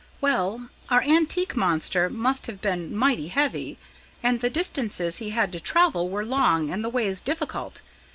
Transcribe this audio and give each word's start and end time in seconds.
"Well, 0.19 0.69
our 0.89 1.03
antique 1.03 1.55
monster 1.55 2.09
must 2.09 2.47
have 2.47 2.59
been 2.59 2.95
mighty 2.97 3.27
heavy, 3.27 3.77
and 4.23 4.39
the 4.41 4.49
distances 4.49 5.17
he 5.17 5.29
had 5.29 5.51
to 5.51 5.59
travel 5.59 6.09
were 6.09 6.25
long 6.25 6.71
and 6.71 6.83
the 6.83 6.89
ways 6.89 7.21
difficult. 7.21 7.81